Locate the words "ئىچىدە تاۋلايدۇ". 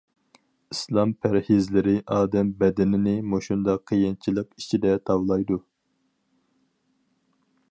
4.61-5.63